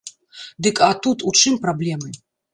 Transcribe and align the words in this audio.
Дык 0.67 0.81
а 0.85 0.87
тут 1.03 1.27
у 1.33 1.35
чым 1.43 1.61
праблемы? 1.67 2.09